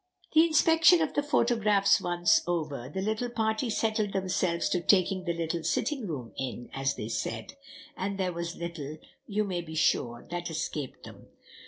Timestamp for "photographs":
1.21-2.01